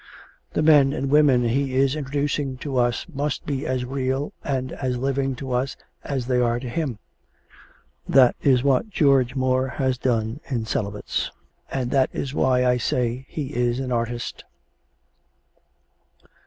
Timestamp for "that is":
8.09-8.63, 11.91-12.33